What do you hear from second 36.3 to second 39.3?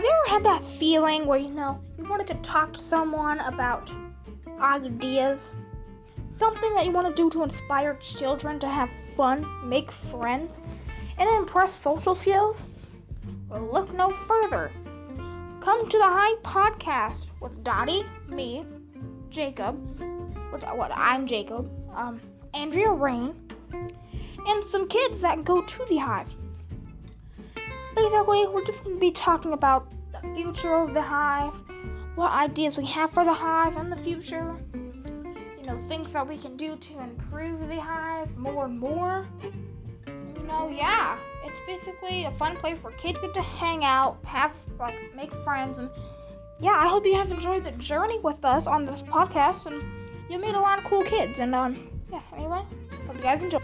can do to improve the Hive more and more.